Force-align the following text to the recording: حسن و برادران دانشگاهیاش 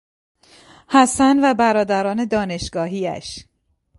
حسن 0.89 1.39
و 1.43 1.53
برادران 1.53 2.25
دانشگاهیاش 2.25 3.39